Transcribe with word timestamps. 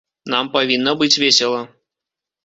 Нам 0.33 0.47
павінна 0.55 0.93
быць 1.01 1.19
весела. 1.23 1.59